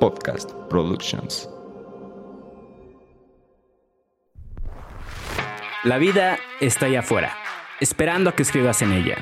[0.00, 1.48] Podcast Productions.
[5.84, 7.36] La vida está allá afuera,
[7.80, 9.16] esperando a que escribas en ella.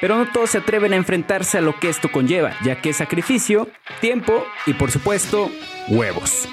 [0.00, 2.96] Pero no todos se atreven a enfrentarse a lo que esto conlleva, ya que es
[2.96, 3.68] sacrificio,
[4.00, 5.50] tiempo y por supuesto,
[5.88, 6.48] huevos.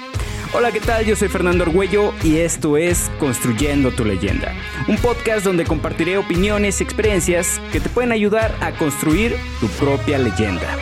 [0.52, 1.04] Hola, ¿qué tal?
[1.04, 4.54] Yo soy Fernando Argüello y esto es Construyendo tu leyenda,
[4.86, 10.18] un podcast donde compartiré opiniones y experiencias que te pueden ayudar a construir tu propia
[10.18, 10.76] leyenda.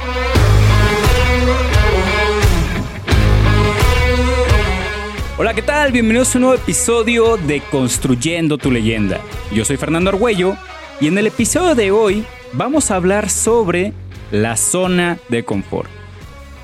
[5.40, 5.92] Hola, ¿qué tal?
[5.92, 9.20] Bienvenidos a un nuevo episodio de Construyendo tu leyenda.
[9.52, 10.56] Yo soy Fernando Argüello
[11.00, 12.24] y en el episodio de hoy
[12.54, 13.92] vamos a hablar sobre
[14.32, 15.88] la zona de confort.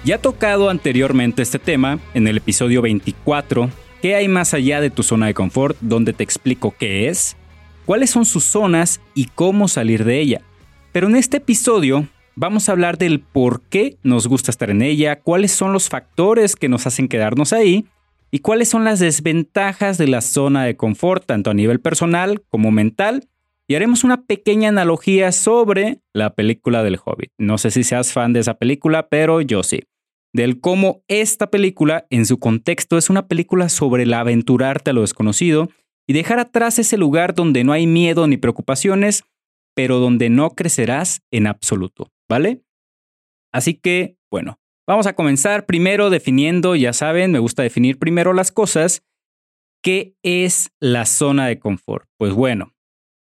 [0.04, 3.70] Ya he tocado anteriormente este tema en el episodio 24,
[4.02, 5.76] ¿qué hay más allá de tu zona de confort?
[5.80, 7.36] Donde te explico qué es,
[7.86, 10.40] cuáles son sus zonas y cómo salir de ella.
[10.90, 15.20] Pero en este episodio vamos a hablar del por qué nos gusta estar en ella,
[15.20, 17.86] cuáles son los factores que nos hacen quedarnos ahí
[18.34, 22.72] y cuáles son las desventajas de la zona de confort, tanto a nivel personal como
[22.72, 23.28] mental.
[23.68, 27.30] Y haremos una pequeña analogía sobre la película del Hobbit.
[27.38, 29.82] No sé si seas fan de esa película, pero yo sí
[30.32, 35.02] del cómo esta película, en su contexto, es una película sobre el aventurarte a lo
[35.02, 35.68] desconocido
[36.08, 39.22] y dejar atrás ese lugar donde no hay miedo ni preocupaciones,
[39.76, 42.64] pero donde no crecerás en absoluto, ¿vale?
[43.52, 48.52] Así que, bueno, vamos a comenzar primero definiendo, ya saben, me gusta definir primero las
[48.52, 49.02] cosas.
[49.82, 52.08] ¿Qué es la zona de confort?
[52.16, 52.72] Pues bueno,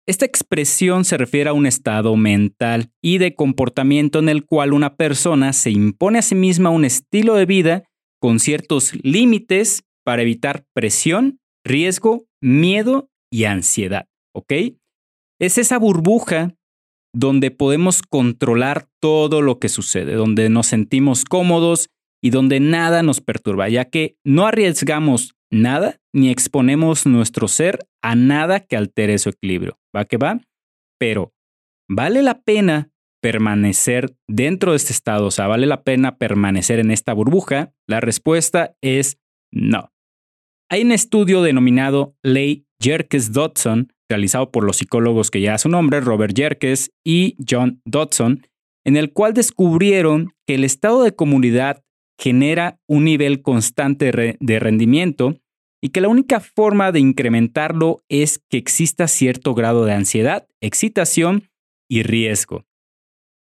[0.06, 4.96] esta expresión se refiere a un estado mental y de comportamiento en el cual una
[4.96, 7.84] persona se impone a sí misma un estilo de vida
[8.20, 14.06] con ciertos límites para evitar presión, riesgo, miedo y ansiedad.
[14.34, 14.52] ¿Ok?
[15.38, 16.54] Es esa burbuja
[17.12, 21.88] donde podemos controlar todo lo que sucede, donde nos sentimos cómodos
[22.22, 28.14] y donde nada nos perturba, ya que no arriesgamos nada ni exponemos nuestro ser a
[28.14, 29.78] nada que altere su equilibrio.
[29.94, 30.40] ¿Va que va?
[30.98, 31.32] Pero,
[31.88, 32.90] ¿vale la pena
[33.22, 35.26] permanecer dentro de este estado?
[35.26, 37.72] O sea, ¿vale la pena permanecer en esta burbuja?
[37.86, 39.18] La respuesta es
[39.52, 39.90] no.
[40.70, 46.36] Hay un estudio denominado Ley Jerkes-Dodson, realizado por los psicólogos que ya su nombre, Robert
[46.36, 48.46] Jerkes y John Dodson,
[48.84, 51.82] en el cual descubrieron que el estado de comunidad
[52.18, 55.36] genera un nivel constante de rendimiento
[55.82, 61.48] y que la única forma de incrementarlo es que exista cierto grado de ansiedad, excitación
[61.88, 62.66] y riesgo.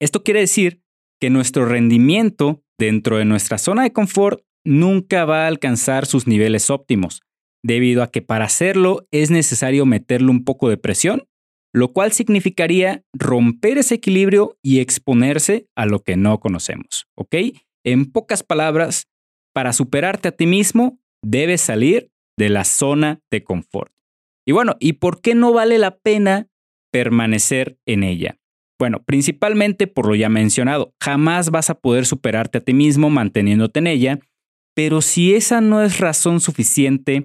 [0.01, 0.83] Esto quiere decir
[1.21, 6.69] que nuestro rendimiento dentro de nuestra zona de confort nunca va a alcanzar sus niveles
[6.69, 7.23] óptimos,
[7.69, 11.29] debido a que para hacerlo es necesario meterle un poco de presión,
[11.73, 17.37] lo cual significaría romper ese equilibrio y exponerse a lo que no conocemos, ¿ok?
[17.85, 19.07] En pocas palabras,
[19.55, 23.93] para superarte a ti mismo, debes salir de la zona de confort.
[24.47, 26.49] Y bueno, ¿y por qué no vale la pena
[26.91, 28.39] permanecer en ella?
[28.79, 33.81] Bueno, principalmente por lo ya mencionado, jamás vas a poder superarte a ti mismo manteniéndote
[33.81, 34.21] en ella,
[34.75, 37.25] pero si esa no es razón suficiente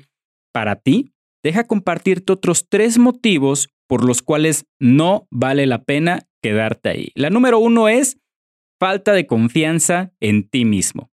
[0.53, 6.89] para ti, deja compartirte otros tres motivos por los cuales no vale la pena quedarte
[6.89, 7.11] ahí.
[7.15, 8.17] La número uno es
[8.79, 11.11] falta de confianza en ti mismo.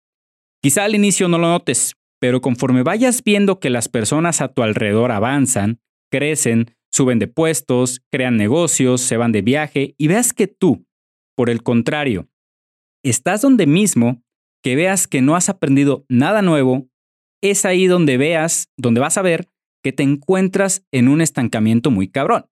[0.62, 4.62] Quizá al inicio no lo notes, pero conforme vayas viendo que las personas a tu
[4.62, 10.48] alrededor avanzan, crecen, suben de puestos, crean negocios, se van de viaje y veas que
[10.48, 10.86] tú,
[11.36, 12.28] por el contrario,
[13.04, 14.22] estás donde mismo,
[14.62, 16.88] que veas que no has aprendido nada nuevo,
[17.42, 19.48] es ahí donde veas, donde vas a ver
[19.82, 22.46] que te encuentras en un estancamiento muy cabrón.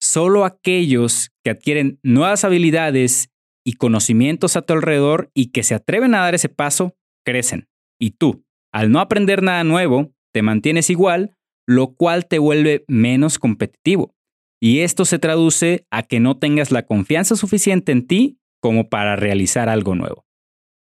[0.00, 3.30] Solo aquellos que adquieren nuevas habilidades
[3.64, 7.68] y conocimientos a tu alrededor y que se atreven a dar ese paso, crecen.
[7.98, 13.38] Y tú, al no aprender nada nuevo, te mantienes igual, lo cual te vuelve menos
[13.38, 14.14] competitivo.
[14.60, 19.16] Y esto se traduce a que no tengas la confianza suficiente en ti como para
[19.16, 20.25] realizar algo nuevo.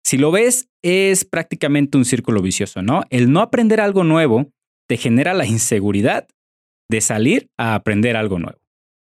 [0.05, 3.05] Si lo ves, es prácticamente un círculo vicioso, ¿no?
[3.11, 4.51] El no aprender algo nuevo
[4.87, 6.29] te genera la inseguridad
[6.91, 8.59] de salir a aprender algo nuevo.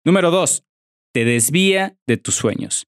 [0.03, 0.65] Número dos,
[1.13, 2.87] te desvía de tus sueños.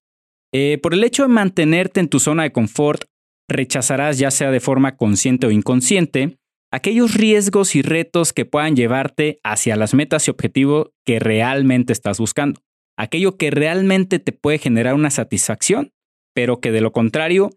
[0.52, 3.04] Eh, por el hecho de mantenerte en tu zona de confort,
[3.48, 6.38] rechazarás ya sea de forma consciente o inconsciente
[6.72, 12.18] aquellos riesgos y retos que puedan llevarte hacia las metas y objetivos que realmente estás
[12.18, 12.60] buscando.
[12.96, 15.92] Aquello que realmente te puede generar una satisfacción,
[16.34, 17.50] pero que de lo contrario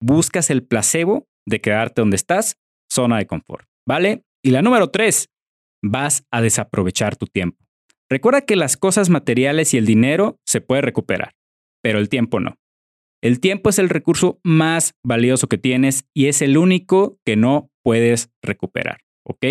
[0.00, 2.56] buscas el placebo de quedarte donde estás,
[2.90, 3.66] zona de confort.
[3.86, 4.24] ¿Vale?
[4.42, 5.28] Y la número tres,
[5.82, 7.64] vas a desaprovechar tu tiempo.
[8.10, 11.34] Recuerda que las cosas materiales y el dinero se puede recuperar,
[11.82, 12.56] pero el tiempo no.
[13.22, 17.70] El tiempo es el recurso más valioso que tienes y es el único que no
[17.84, 19.44] puedes recuperar, ¿ok?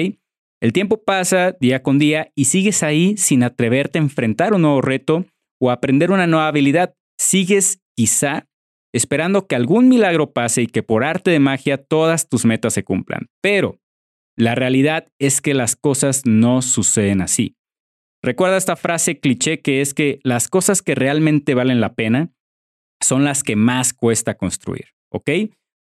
[0.61, 4.81] El tiempo pasa día con día y sigues ahí sin atreverte a enfrentar un nuevo
[4.81, 5.25] reto
[5.61, 6.95] o aprender una nueva habilidad.
[7.17, 8.48] Sigues quizá
[8.93, 12.83] esperando que algún milagro pase y que por arte de magia todas tus metas se
[12.83, 13.27] cumplan.
[13.41, 13.79] Pero
[14.35, 17.55] la realidad es que las cosas no suceden así.
[18.21, 22.31] Recuerda esta frase cliché que es que las cosas que realmente valen la pena
[23.01, 25.29] son las que más cuesta construir, ¿ok?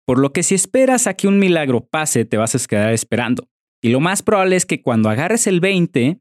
[0.05, 3.47] Por lo que si esperas a que un milagro pase, te vas a quedar esperando.
[3.81, 6.19] Y lo más probable es que cuando agarres el 20,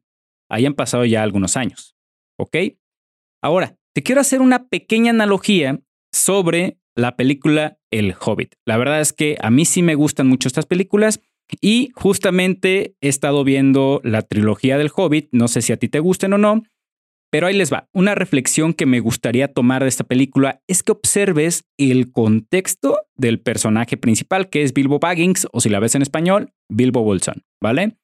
[0.50, 1.96] hayan pasado ya algunos años,
[2.38, 2.56] ¿ok?
[3.42, 5.80] Ahora, te quiero hacer una pequeña analogía
[6.14, 8.54] sobre la película El Hobbit.
[8.64, 11.20] La verdad es que a mí sí me gustan mucho estas películas
[11.60, 16.00] y justamente he estado viendo la trilogía del Hobbit, no sé si a ti te
[16.00, 16.62] gusten o no,
[17.30, 17.88] pero ahí les va.
[17.92, 23.40] Una reflexión que me gustaría tomar de esta película es que observes el contexto del
[23.40, 27.96] personaje principal, que es Bilbo Baggins, o si la ves en español, Bilbo Bolson, ¿vale?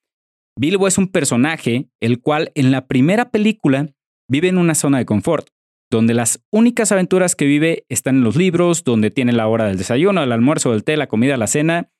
[0.58, 3.94] Bilbo es un personaje el cual en la primera película
[4.28, 5.48] vive en una zona de confort,
[5.90, 9.76] donde las únicas aventuras que vive están en los libros, donde tiene la hora del
[9.76, 11.90] desayuno, el almuerzo, del té, la comida, la cena,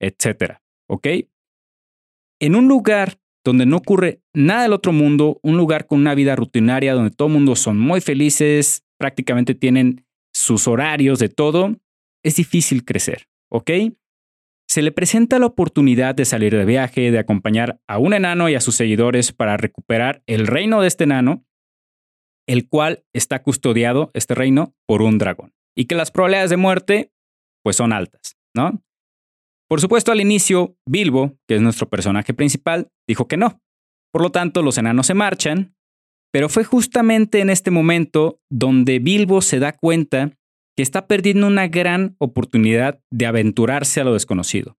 [0.00, 0.58] etc.
[0.86, 1.06] ¿Ok?
[2.40, 6.36] En un lugar donde no ocurre nada del otro mundo, un lugar con una vida
[6.36, 10.04] rutinaria donde todo el mundo son muy felices, prácticamente tienen
[10.34, 11.74] sus horarios de todo,
[12.22, 13.70] es difícil crecer, ¿ok?
[14.68, 18.54] Se le presenta la oportunidad de salir de viaje, de acompañar a un enano y
[18.54, 21.47] a sus seguidores para recuperar el reino de este enano
[22.48, 25.52] el cual está custodiado, este reino, por un dragón.
[25.76, 27.12] Y que las probabilidades de muerte,
[27.62, 28.82] pues son altas, ¿no?
[29.68, 33.60] Por supuesto, al inicio, Bilbo, que es nuestro personaje principal, dijo que no.
[34.10, 35.76] Por lo tanto, los enanos se marchan,
[36.32, 40.32] pero fue justamente en este momento donde Bilbo se da cuenta
[40.74, 44.78] que está perdiendo una gran oportunidad de aventurarse a lo desconocido,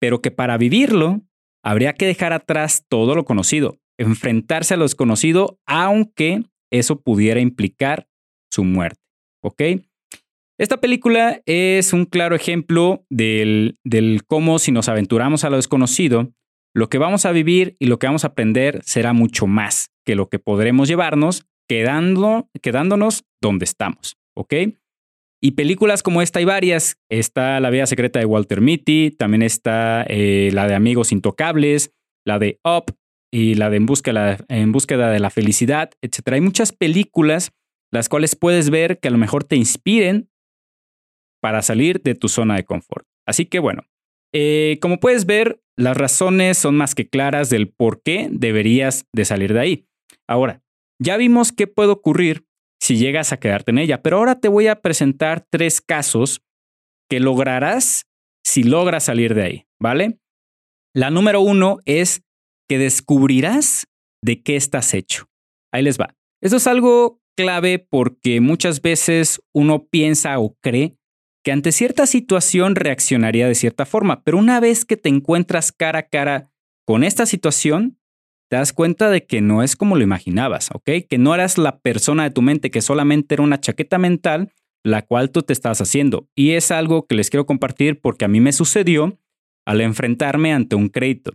[0.00, 1.22] pero que para vivirlo
[1.64, 8.08] habría que dejar atrás todo lo conocido, enfrentarse a lo desconocido, aunque eso pudiera implicar
[8.50, 9.00] su muerte.
[9.42, 9.62] ¿Ok?
[10.58, 16.32] Esta película es un claro ejemplo del, del, cómo si nos aventuramos a lo desconocido,
[16.74, 20.14] lo que vamos a vivir y lo que vamos a aprender será mucho más que
[20.14, 24.16] lo que podremos llevarnos quedando, quedándonos donde estamos.
[24.34, 24.54] ¿Ok?
[25.42, 26.98] Y películas como esta hay varias.
[27.10, 31.92] Está La vida secreta de Walter Mitty, también está eh, la de Amigos Intocables,
[32.24, 32.96] la de Up,
[33.36, 33.84] y la de en
[34.72, 36.32] búsqueda, de la felicidad, etc.
[36.32, 37.52] Hay muchas películas
[37.92, 40.30] las cuales puedes ver que a lo mejor te inspiren
[41.42, 43.06] para salir de tu zona de confort.
[43.26, 43.82] Así que bueno,
[44.32, 49.26] eh, como puedes ver, las razones son más que claras del por qué deberías de
[49.26, 49.86] salir de ahí.
[50.26, 50.62] Ahora,
[50.98, 52.46] ya vimos qué puede ocurrir
[52.80, 56.40] si llegas a quedarte en ella, pero ahora te voy a presentar tres casos
[57.10, 58.06] que lograrás
[58.42, 60.20] si logras salir de ahí, ¿vale?
[60.94, 62.25] La número uno es
[62.68, 63.86] que descubrirás
[64.22, 65.26] de qué estás hecho.
[65.72, 66.14] Ahí les va.
[66.40, 70.96] Eso es algo clave porque muchas veces uno piensa o cree
[71.44, 76.00] que ante cierta situación reaccionaría de cierta forma, pero una vez que te encuentras cara
[76.00, 76.50] a cara
[76.84, 77.98] con esta situación,
[78.50, 80.90] te das cuenta de que no es como lo imaginabas, ¿ok?
[81.08, 84.52] Que no eras la persona de tu mente, que solamente era una chaqueta mental
[84.86, 86.28] la cual tú te estabas haciendo.
[86.34, 89.18] Y es algo que les quiero compartir porque a mí me sucedió
[89.66, 91.32] al enfrentarme ante un crédito.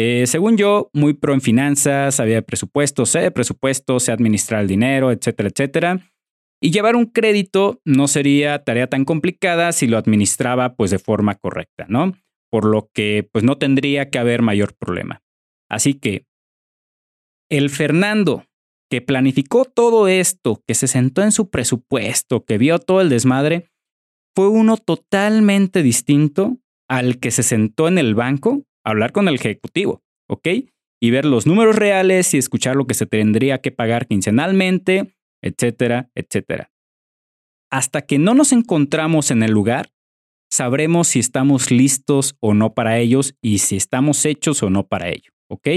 [0.00, 4.60] Eh, según yo, muy pro en finanzas, sabía de presupuesto, sé de presupuesto, sé administrar
[4.60, 6.12] el dinero, etcétera, etcétera.
[6.62, 11.34] Y llevar un crédito no sería tarea tan complicada si lo administraba pues de forma
[11.34, 12.12] correcta, ¿no?
[12.48, 15.20] Por lo que pues no tendría que haber mayor problema.
[15.68, 16.26] Así que
[17.50, 18.44] el Fernando
[18.88, 23.68] que planificó todo esto, que se sentó en su presupuesto, que vio todo el desmadre,
[24.34, 30.02] fue uno totalmente distinto al que se sentó en el banco hablar con el ejecutivo,
[30.28, 30.48] ¿ok?
[31.00, 36.10] Y ver los números reales y escuchar lo que se tendría que pagar quincenalmente, etcétera,
[36.14, 36.70] etcétera.
[37.70, 39.90] Hasta que no nos encontramos en el lugar,
[40.50, 45.10] sabremos si estamos listos o no para ellos y si estamos hechos o no para
[45.10, 45.68] ello, ¿ok?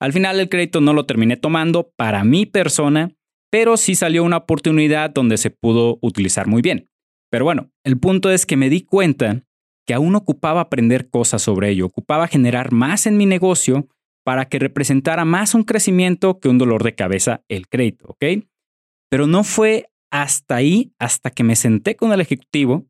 [0.00, 3.10] Al final el crédito no lo terminé tomando para mi persona,
[3.50, 6.88] pero sí salió una oportunidad donde se pudo utilizar muy bien.
[7.30, 9.44] Pero bueno, el punto es que me di cuenta
[9.88, 13.88] que aún ocupaba aprender cosas sobre ello, ocupaba generar más en mi negocio
[14.22, 18.44] para que representara más un crecimiento que un dolor de cabeza el crédito, ¿ok?
[19.08, 22.86] Pero no fue hasta ahí, hasta que me senté con el ejecutivo,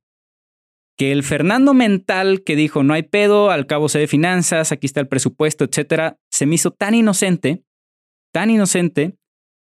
[0.98, 4.86] que el Fernando mental que dijo, no hay pedo, al cabo sé de finanzas, aquí
[4.86, 7.62] está el presupuesto, etcétera, se me hizo tan inocente,
[8.32, 9.16] tan inocente,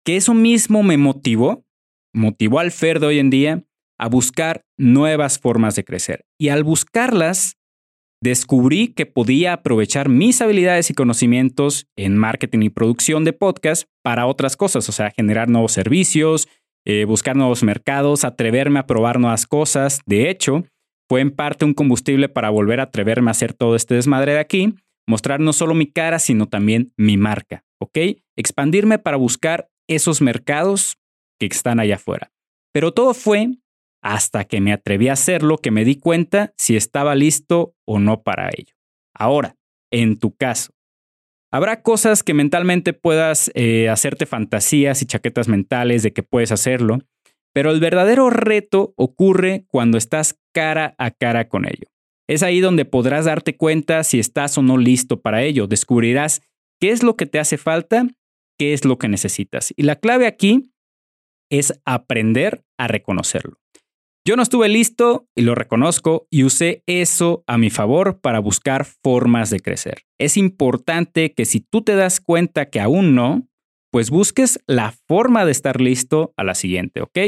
[0.05, 1.65] que eso mismo me motivó,
[2.13, 3.65] motivó al Fer de hoy en día
[4.03, 6.25] a buscar nuevas formas de crecer.
[6.37, 7.57] Y al buscarlas,
[8.21, 14.27] descubrí que podía aprovechar mis habilidades y conocimientos en marketing y producción de podcast para
[14.27, 16.49] otras cosas, o sea, generar nuevos servicios,
[16.85, 20.01] eh, buscar nuevos mercados, atreverme a probar nuevas cosas.
[20.05, 20.65] De hecho,
[21.09, 24.41] fue en parte un combustible para volver a atreverme a hacer todo este desmadre de
[24.41, 24.75] aquí,
[25.07, 27.99] mostrar no solo mi cara, sino también mi marca, ¿ok?
[28.37, 30.97] Expandirme para buscar esos mercados
[31.39, 32.33] que están allá afuera.
[32.73, 33.62] Pero todo fue
[34.03, 38.23] hasta que me atreví a hacerlo que me di cuenta si estaba listo o no
[38.23, 38.75] para ello.
[39.15, 39.57] Ahora,
[39.91, 40.73] en tu caso,
[41.53, 46.99] habrá cosas que mentalmente puedas eh, hacerte fantasías y chaquetas mentales de que puedes hacerlo,
[47.55, 51.89] pero el verdadero reto ocurre cuando estás cara a cara con ello.
[52.29, 55.67] Es ahí donde podrás darte cuenta si estás o no listo para ello.
[55.67, 56.41] Descubrirás
[56.81, 58.07] qué es lo que te hace falta,
[58.59, 59.75] qué es lo que necesitas.
[59.77, 60.73] Y la clave aquí
[61.51, 63.62] es aprender a reconocerlo.
[64.25, 68.85] Yo no estuve listo y lo reconozco y usé eso a mi favor para buscar
[68.85, 70.05] formas de crecer.
[70.17, 73.49] Es importante que si tú te das cuenta que aún no,
[73.91, 77.19] pues busques la forma de estar listo a la siguiente, ¿ok?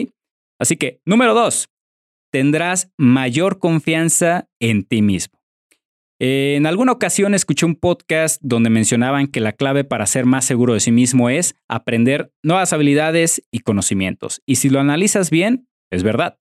[0.61, 1.69] Así que, número dos,
[2.33, 5.41] tendrás mayor confianza en ti mismo.
[6.21, 10.75] En alguna ocasión escuché un podcast donde mencionaban que la clave para ser más seguro
[10.75, 14.43] de sí mismo es aprender nuevas habilidades y conocimientos.
[14.47, 16.39] Y si lo analizas bien, es verdad.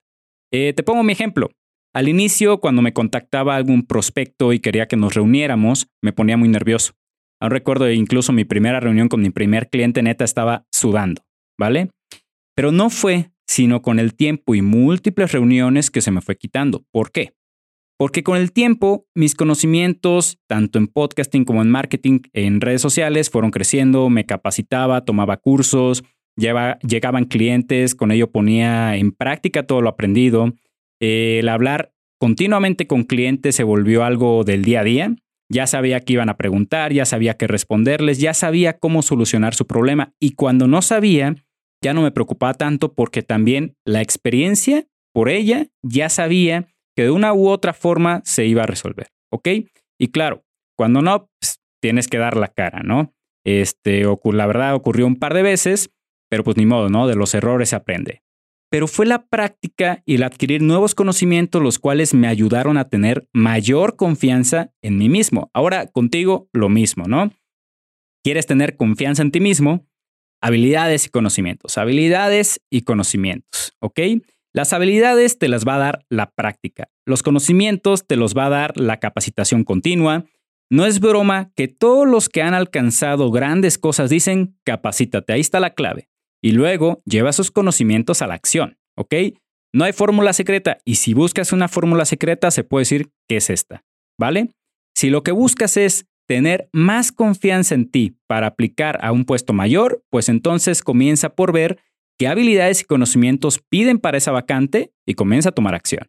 [0.54, 1.50] Eh, te pongo mi ejemplo.
[1.96, 6.48] Al inicio, cuando me contactaba algún prospecto y quería que nos reuniéramos, me ponía muy
[6.48, 6.94] nervioso.
[7.42, 11.24] Aún recuerdo incluso mi primera reunión con mi primer cliente neta estaba sudando,
[11.60, 11.90] ¿vale?
[12.56, 16.86] Pero no fue sino con el tiempo y múltiples reuniones que se me fue quitando.
[16.92, 17.34] ¿Por qué?
[17.98, 23.30] Porque con el tiempo mis conocimientos, tanto en podcasting como en marketing, en redes sociales,
[23.30, 26.04] fueron creciendo, me capacitaba, tomaba cursos,
[26.36, 30.54] llegaban clientes, con ello ponía en práctica todo lo aprendido.
[31.00, 35.16] el hablar continuamente con clientes se volvió algo del día a día.
[35.50, 39.68] Ya sabía que iban a preguntar, ya sabía qué responderles, ya sabía cómo solucionar su
[39.68, 41.36] problema y cuando no sabía,
[41.84, 47.12] ya no me preocupaba tanto porque también la experiencia por ella ya sabía que de
[47.12, 49.50] una u otra forma se iba a resolver, ¿ok?
[50.00, 50.44] Y claro,
[50.78, 53.14] cuando no, pues, tienes que dar la cara, ¿no?
[53.46, 55.90] Este, la verdad ocurrió un par de veces,
[56.34, 57.06] pero pues ni modo, ¿no?
[57.06, 58.24] De los errores se aprende.
[58.72, 63.30] Pero fue la práctica y el adquirir nuevos conocimientos los cuales me ayudaron a tener
[63.34, 65.52] mayor confianza en mí mismo.
[65.54, 67.32] Ahora contigo lo mismo, ¿no?
[68.24, 69.86] ¿Quieres tener confianza en ti mismo?
[70.42, 71.78] Habilidades y conocimientos.
[71.78, 74.00] Habilidades y conocimientos, ¿ok?
[74.54, 76.90] Las habilidades te las va a dar la práctica.
[77.06, 80.26] Los conocimientos te los va a dar la capacitación continua.
[80.72, 85.34] No es broma que todos los que han alcanzado grandes cosas dicen capacítate.
[85.34, 86.10] Ahí está la clave
[86.44, 89.16] y luego lleva sus conocimientos a la acción, ¿ok?
[89.74, 93.50] No hay fórmula secreta y si buscas una fórmula secreta se puede decir que es
[93.50, 93.84] esta,
[94.20, 94.52] ¿vale?
[94.96, 99.54] Si lo que buscas es tener más confianza en ti para aplicar a un puesto
[99.54, 101.80] mayor, pues entonces comienza por ver
[102.20, 106.08] qué habilidades y conocimientos piden para esa vacante y comienza a tomar acción.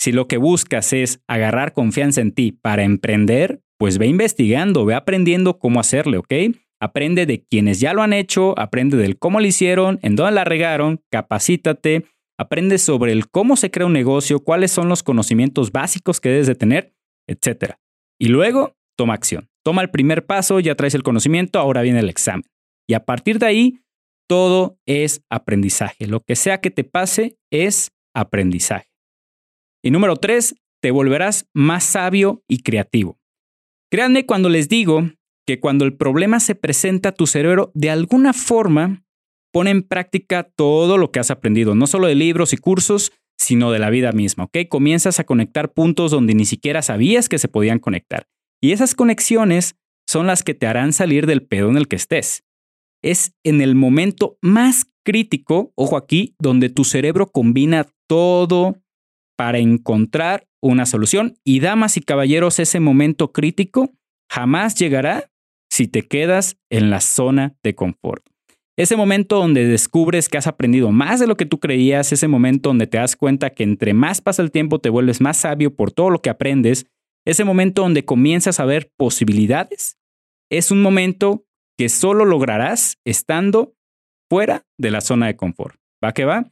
[0.00, 4.94] Si lo que buscas es agarrar confianza en ti para emprender, pues ve investigando, ve
[4.94, 6.32] aprendiendo cómo hacerle, ¿ok?
[6.80, 10.44] Aprende de quienes ya lo han hecho, aprende del cómo lo hicieron, en dónde la
[10.44, 12.06] regaron, capacítate,
[12.38, 16.46] aprende sobre el cómo se crea un negocio, cuáles son los conocimientos básicos que debes
[16.46, 16.94] de tener,
[17.26, 17.74] etc.
[18.20, 19.48] Y luego, toma acción.
[19.64, 22.44] Toma el primer paso, ya traes el conocimiento, ahora viene el examen.
[22.88, 23.80] Y a partir de ahí,
[24.28, 26.06] todo es aprendizaje.
[26.06, 28.88] Lo que sea que te pase es aprendizaje.
[29.82, 33.18] Y número tres, te volverás más sabio y creativo.
[33.90, 35.10] Créanme cuando les digo
[35.48, 39.02] que cuando el problema se presenta, tu cerebro de alguna forma
[39.50, 43.72] pone en práctica todo lo que has aprendido, no solo de libros y cursos, sino
[43.72, 44.58] de la vida misma, ¿ok?
[44.68, 48.26] Comienzas a conectar puntos donde ni siquiera sabías que se podían conectar.
[48.60, 49.76] Y esas conexiones
[50.06, 52.44] son las que te harán salir del pedo en el que estés.
[53.02, 58.76] Es en el momento más crítico, ojo aquí, donde tu cerebro combina todo
[59.34, 61.38] para encontrar una solución.
[61.42, 63.94] Y damas y caballeros, ese momento crítico
[64.30, 65.30] jamás llegará
[65.78, 68.26] si te quedas en la zona de confort.
[68.76, 72.70] Ese momento donde descubres que has aprendido más de lo que tú creías, ese momento
[72.70, 75.92] donde te das cuenta que entre más pasa el tiempo te vuelves más sabio por
[75.92, 76.86] todo lo que aprendes,
[77.24, 79.98] ese momento donde comienzas a ver posibilidades,
[80.50, 81.44] es un momento
[81.78, 83.76] que solo lograrás estando
[84.28, 85.76] fuera de la zona de confort.
[86.04, 86.50] ¿Va que va?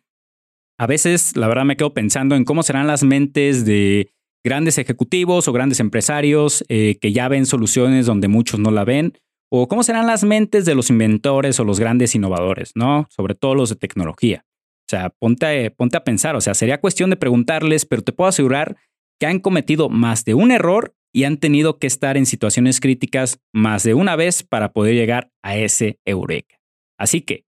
[0.79, 4.09] A veces, la verdad, me quedo pensando en cómo serán las mentes de
[4.47, 9.19] grandes ejecutivos o grandes empresarios eh, que ya ven soluciones donde muchos no la ven,
[9.51, 13.09] o cómo serán las mentes de los inventores o los grandes innovadores, ¿no?
[13.11, 14.45] Sobre todo los de tecnología.
[14.47, 18.29] O sea, ponte, ponte a pensar, o sea, sería cuestión de preguntarles, pero te puedo
[18.29, 18.77] asegurar
[19.19, 23.41] que han cometido más de un error y han tenido que estar en situaciones críticas
[23.53, 26.61] más de una vez para poder llegar a ese eureka.
[26.97, 27.47] Así que,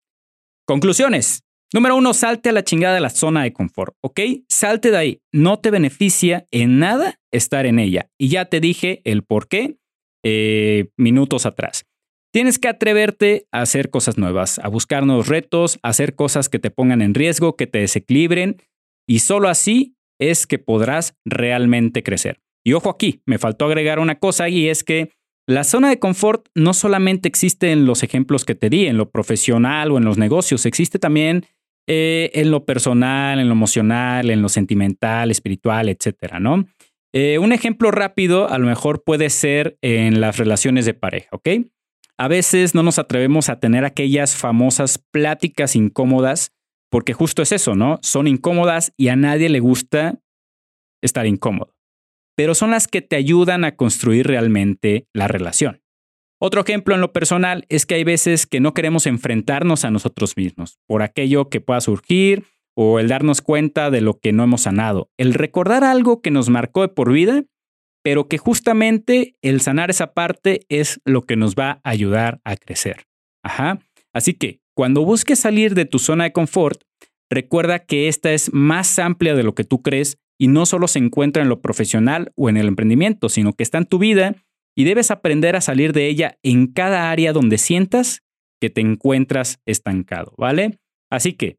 [0.66, 1.45] conclusiones.
[1.76, 4.22] Número uno, salte a la chingada de la zona de confort, ¿ok?
[4.48, 5.22] Salte de ahí.
[5.34, 8.10] No te beneficia en nada estar en ella.
[8.18, 9.76] Y ya te dije el por qué
[10.24, 11.86] eh, minutos atrás.
[12.32, 16.60] Tienes que atreverte a hacer cosas nuevas, a buscar nuevos retos, a hacer cosas que
[16.60, 18.56] te pongan en riesgo, que te desequilibren.
[19.06, 22.40] Y solo así es que podrás realmente crecer.
[22.66, 25.12] Y ojo aquí, me faltó agregar una cosa y es que
[25.46, 29.12] la zona de confort no solamente existe en los ejemplos que te di, en lo
[29.12, 31.46] profesional o en los negocios, existe también
[31.88, 36.66] eh, en lo personal, en lo emocional, en lo sentimental, espiritual, etcétera, ¿no?
[37.14, 41.50] Eh, un ejemplo rápido a lo mejor puede ser en las relaciones de pareja, ¿ok?
[42.18, 46.52] A veces no nos atrevemos a tener aquellas famosas pláticas incómodas
[46.90, 48.00] porque justo es eso, ¿no?
[48.02, 50.20] Son incómodas y a nadie le gusta
[51.02, 51.76] estar incómodo
[52.36, 55.82] pero son las que te ayudan a construir realmente la relación.
[56.40, 60.36] Otro ejemplo en lo personal es que hay veces que no queremos enfrentarnos a nosotros
[60.36, 62.44] mismos por aquello que pueda surgir
[62.76, 66.50] o el darnos cuenta de lo que no hemos sanado, el recordar algo que nos
[66.50, 67.46] marcó de por vida,
[68.04, 72.58] pero que justamente el sanar esa parte es lo que nos va a ayudar a
[72.58, 73.06] crecer.
[73.44, 73.80] Ajá.
[74.14, 76.82] Así que cuando busques salir de tu zona de confort,
[77.30, 81.00] recuerda que esta es más amplia de lo que tú crees y no solo se
[81.00, 84.36] encuentra en lo profesional o en el emprendimiento, sino que está en tu vida
[84.76, 88.22] y debes aprender a salir de ella en cada área donde sientas
[88.60, 90.80] que te encuentras estancado, ¿vale?
[91.10, 91.58] Así que,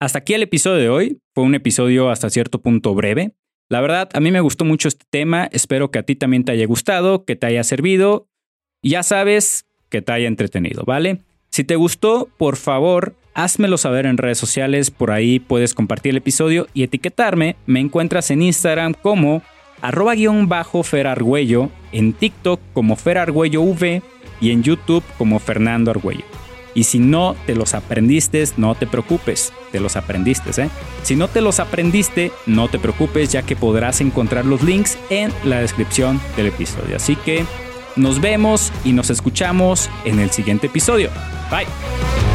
[0.00, 1.18] hasta aquí el episodio de hoy.
[1.34, 3.32] Fue un episodio hasta cierto punto breve.
[3.70, 5.48] La verdad, a mí me gustó mucho este tema.
[5.52, 8.28] Espero que a ti también te haya gustado, que te haya servido.
[8.82, 11.20] Ya sabes que te haya entretenido, ¿vale?
[11.50, 16.16] Si te gustó, por favor, házmelo saber en redes sociales, por ahí puedes compartir el
[16.16, 17.56] episodio y etiquetarme.
[17.66, 19.42] Me encuentras en Instagram como
[19.82, 24.02] arroba guion bajo Ferargüello, en TikTok como Ferargüello V
[24.40, 26.24] y en YouTube como Fernando Argüello.
[26.74, 30.70] Y si no te los aprendiste, no te preocupes, te los aprendiste, ¿eh?
[31.02, 35.30] Si no te los aprendiste, no te preocupes, ya que podrás encontrar los links en
[35.44, 36.96] la descripción del episodio.
[36.96, 37.44] Así que
[37.96, 41.10] nos vemos y nos escuchamos en el siguiente episodio.
[41.50, 42.31] Bye.